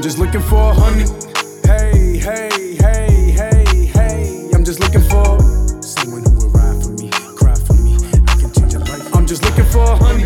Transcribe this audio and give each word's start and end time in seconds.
I'm 0.00 0.04
just 0.04 0.18
looking 0.18 0.40
for 0.40 0.70
a 0.70 0.72
honey. 0.72 1.04
Hey, 1.62 2.16
hey, 2.16 2.74
hey, 2.76 3.32
hey, 3.32 3.84
hey. 3.84 4.50
I'm 4.54 4.64
just 4.64 4.80
looking 4.80 5.02
for 5.02 5.38
someone 5.82 6.24
who 6.24 6.36
will 6.36 6.50
ride 6.52 6.82
for 6.82 6.88
me, 6.92 7.10
cry 7.36 7.54
for 7.54 7.74
me. 7.74 7.96
I 8.26 8.34
can 8.40 8.50
change 8.50 8.72
your 8.72 8.80
life. 8.80 9.14
I'm 9.14 9.26
just 9.26 9.44
looking 9.44 9.66
for 9.66 9.82
a 9.82 9.96
honey. 9.96 10.24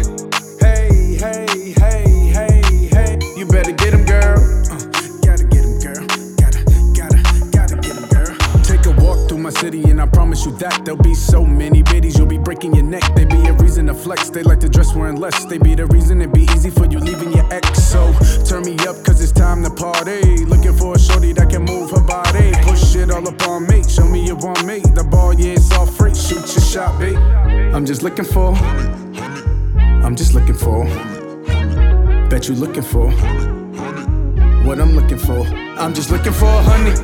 Hey, 0.61 1.17
hey, 1.19 1.73
hey, 1.73 2.31
hey, 2.31 2.63
hey. 2.87 3.19
You 3.37 3.47
better 3.47 3.73
get 3.73 3.95
him, 3.95 4.05
girl. 4.05 4.39
Uh, 4.71 4.79
gotta 5.27 5.43
get 5.43 5.65
him, 5.65 5.81
girl. 5.81 6.07
Gotta, 6.39 6.63
gotta, 6.95 7.51
gotta 7.51 7.77
get 7.83 7.97
him, 7.97 8.09
girl. 8.11 8.63
Take 8.63 8.87
a 8.87 8.93
walk 9.03 9.29
through 9.29 9.39
my 9.39 9.51
city, 9.51 9.91
and 9.91 10.01
I 10.01 10.07
promise 10.07 10.47
you 10.47 10.53
that 10.59 10.85
there'll 10.85 11.03
be 11.03 11.15
so 11.15 11.45
many 11.45 11.83
biddies. 11.83 12.17
You'll 12.17 12.29
be 12.29 12.39
breaking 12.39 12.77
your 12.77 12.85
neck. 12.85 13.03
They 13.17 13.25
be 13.25 13.45
a 13.47 13.53
reason 13.55 13.87
to 13.87 13.95
flex. 13.95 14.31
They 14.31 14.45
like 14.45 14.61
to 14.61 14.69
dress 14.69 14.95
wearing 14.95 15.17
less. 15.17 15.45
They 15.47 15.59
be 15.59 15.75
the 15.75 15.87
reason 15.87 16.23
it 16.23 16.33
be 16.33 16.43
easy 16.55 16.71
for 16.71 16.87
you 16.87 17.01
leaving 17.01 17.33
your 17.33 17.53
ex. 17.53 17.83
So 17.83 18.13
turn 18.47 18.63
all 23.25 23.33
up 23.33 23.49
on 23.49 23.67
me. 23.67 23.83
Show 23.85 24.07
me 24.07 24.25
you 24.25 24.37
want 24.37 24.65
me. 24.65 24.81
The 24.81 25.05
ball, 25.05 25.35
yeah, 25.35 25.55
it's 25.55 25.73
all 25.73 25.87
free. 25.87 26.15
Shoot 26.15 26.47
your 26.55 26.65
shot, 26.65 26.99
babe. 26.99 27.17
I'm 27.75 27.87
just 27.87 28.03
looking 28.03 28.25
for. 28.25 28.55
I'm 30.05 30.17
just 30.17 30.35
looking 30.35 30.55
for. 30.55 30.85
Bet 32.29 32.49
you 32.49 32.55
looking 32.55 32.83
for. 32.83 33.11
What 34.67 34.81
I'm 34.81 34.93
looking 34.93 35.19
for. 35.19 35.47
I'm 35.79 35.95
just 35.95 36.11
looking 36.11 36.33
for 36.33 36.47
a 36.47 36.63
honey. 36.63 36.95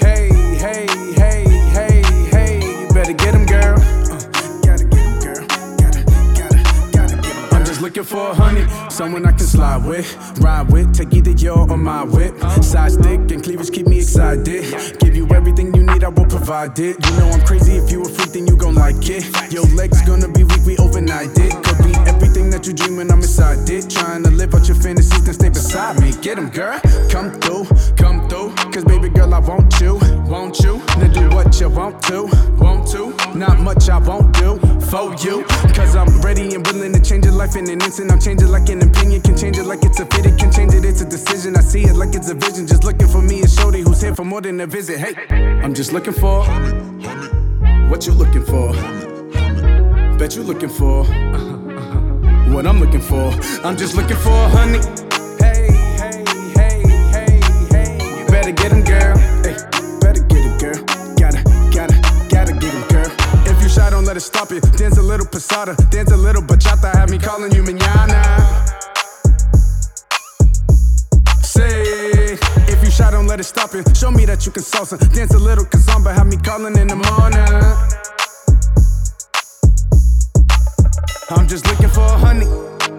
Hey, 0.00 0.28
hey, 0.56 0.86
hey, 1.14 1.44
hey, 1.72 2.02
hey. 2.30 2.82
You 2.82 2.88
better 2.92 3.12
get 3.12 3.34
him, 3.34 3.46
girl. 3.46 3.78
Looking 7.80 8.04
for 8.04 8.30
a 8.30 8.34
honey. 8.34 8.64
Someone 8.90 9.26
I 9.26 9.32
can 9.32 9.40
slide 9.40 9.84
with, 9.84 10.38
ride 10.38 10.70
with. 10.70 10.94
Take 10.94 11.12
either 11.14 11.32
your 11.32 11.68
or 11.68 11.76
my 11.76 12.04
whip. 12.04 12.38
Side 12.62 12.92
stick 12.92 13.32
and 13.32 13.42
cleavage 13.42 13.72
keep 13.72 13.88
me 13.88 13.98
excited. 13.98 15.01
I 16.52 16.66
it. 16.66 16.78
You 16.78 17.12
know 17.18 17.30
I'm 17.30 17.40
crazy. 17.46 17.76
If 17.76 17.90
you 17.90 18.02
a 18.02 18.08
freak, 18.08 18.32
then 18.32 18.46
you 18.46 18.56
gon' 18.56 18.74
like 18.74 19.08
it. 19.08 19.24
Your 19.52 19.64
legs 19.74 20.02
gonna 20.02 20.28
be 20.28 20.44
weak, 20.44 20.64
we 20.66 20.76
overnight 20.78 21.36
it. 21.38 21.52
Could 21.64 21.78
be 21.84 21.94
everything 22.06 22.50
that 22.50 22.66
you 22.66 22.72
dream 22.72 22.96
when 22.96 23.10
I'm 23.10 23.20
inside 23.20 23.68
it. 23.70 23.90
Trying 23.90 24.22
to 24.24 24.30
live 24.30 24.54
out 24.54 24.68
your 24.68 24.76
fantasies, 24.76 25.24
then 25.24 25.34
stay 25.34 25.48
beside 25.48 26.00
me. 26.00 26.12
Get 26.22 26.38
'em, 26.38 26.50
girl. 26.50 26.78
Come 27.10 27.32
through, 27.40 27.66
come 27.96 28.28
through. 28.28 28.54
Cause 28.72 28.84
baby 28.84 29.08
girl, 29.08 29.34
I 29.34 29.38
want 29.40 29.80
you, 29.80 29.94
want 30.26 30.60
you. 30.60 30.78
Now 30.98 31.08
do 31.12 31.28
what 31.30 31.58
you 31.60 31.68
want 31.68 32.02
to, 32.04 32.28
want 32.58 32.86
to. 32.92 33.14
Not 33.34 33.60
much 33.60 33.88
I 33.88 33.98
won't 33.98 34.32
do 34.34 34.58
for 34.90 35.14
you. 35.24 35.44
Cause 35.74 35.96
I'm 35.96 36.20
ready 36.22 36.54
and 36.54 36.66
willing 36.66 36.92
to 36.92 37.00
change 37.00 37.24
your 37.24 37.34
life 37.34 37.56
in 37.56 37.68
an 37.68 37.80
instant. 37.82 38.12
I'm 38.12 38.20
changing 38.20 38.48
like 38.48 38.68
an 38.68 38.82
opinion, 38.82 39.20
can 39.22 39.36
change 39.36 39.58
it 39.58 39.64
like 39.64 39.84
it's 39.84 40.00
a 40.00 40.06
fit. 40.06 40.26
It 40.26 40.38
can 40.38 40.50
change 40.50 40.74
it, 40.74 40.84
it's 40.84 41.01
I 41.44 41.60
see 41.60 41.82
it 41.82 41.96
like 41.96 42.14
it's 42.14 42.30
a 42.30 42.34
vision. 42.34 42.68
Just 42.68 42.84
looking 42.84 43.08
for 43.08 43.20
me, 43.20 43.42
a 43.42 43.48
shorty 43.48 43.80
who's 43.80 44.00
here 44.00 44.14
for 44.14 44.24
more 44.24 44.40
than 44.40 44.60
a 44.60 44.66
visit. 44.66 44.98
Hey, 45.00 45.14
I'm 45.60 45.74
just 45.74 45.92
looking 45.92 46.12
for 46.12 46.44
what 47.90 48.06
you 48.06 48.12
looking 48.12 48.44
for. 48.44 48.72
Bet 50.18 50.36
you 50.36 50.44
looking 50.44 50.68
for 50.68 51.02
what 52.54 52.64
I'm 52.64 52.78
looking 52.78 53.00
for. 53.00 53.32
I'm 53.64 53.76
just 53.76 53.96
looking 53.96 54.16
for 54.18 54.38
honey. 54.54 54.78
Hey, 55.40 55.66
hey, 55.98 56.24
hey, 56.54 56.82
hey, 57.10 57.40
hey. 57.72 58.20
You 58.20 58.26
better 58.28 58.52
get 58.52 58.70
him, 58.70 58.84
girl. 58.84 59.18
Hey, 59.42 59.56
better 60.00 60.22
get 60.22 60.46
it, 60.46 60.60
girl. 60.60 60.84
Gotta, 61.16 61.42
gotta, 61.74 61.96
gotta 62.30 62.52
get 62.52 62.72
him, 62.72 62.86
girl. 62.88 63.10
If 63.50 63.60
you 63.60 63.68
shy, 63.68 63.90
don't 63.90 64.04
let 64.04 64.16
it 64.16 64.20
stop 64.20 64.52
you. 64.52 64.60
Dance 64.60 64.96
a 64.96 65.02
little 65.02 65.26
pasada, 65.26 65.74
dance 65.90 66.12
a 66.12 66.16
little 66.16 66.42
bachata. 66.42 66.92
Have 66.94 67.10
me 67.10 67.18
calling 67.18 67.52
you 67.52 67.64
manana. 67.64 68.01
to 73.42 73.48
stop. 73.48 73.70
Show 73.96 74.10
me 74.10 74.24
that 74.26 74.46
you 74.46 74.52
can 74.52 74.62
salsa. 74.62 74.98
Dance 75.12 75.34
a 75.34 75.38
little 75.38 75.64
kizomba, 75.64 76.14
have 76.14 76.26
me 76.26 76.36
calling 76.36 76.76
in 76.76 76.88
the 76.88 76.96
morning. 76.96 77.40
I'm 81.30 81.48
just 81.48 81.66
looking 81.66 81.88
for 81.88 82.04
a 82.04 82.18
honey. 82.18 82.46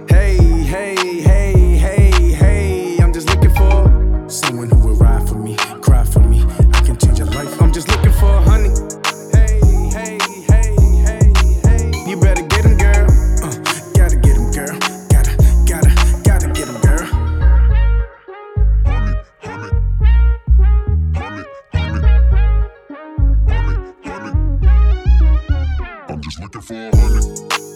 Hey, 0.10 0.38
hey, 0.38 0.96
hey, 1.22 1.78
hey, 1.78 2.12
hey. 2.32 2.98
I'm 3.02 3.14
just 3.14 3.30
looking 3.30 3.54
for 3.56 4.30
someone 4.30 4.70
who 4.70 4.88
will 4.88 4.96
ride 4.96 5.28
for 5.28 5.36
me, 5.36 5.56
cry 5.82 6.04
for 6.04 6.20
me. 6.20 6.44
I 6.74 6.82
can 6.82 6.98
change 6.98 7.20
your 7.20 7.28
life. 7.28 7.62
I'm 7.62 7.72
just 7.72 7.88
looking 7.90 8.14
for 8.14 8.34
a 8.34 8.42
honey. 8.42 8.72
Hey, 9.32 9.60
hey, 9.98 10.18
hey, 10.50 10.76
hey, 11.08 11.34
hey. 11.64 12.10
You 12.10 12.18
better 12.18 12.53
400. 26.66 27.73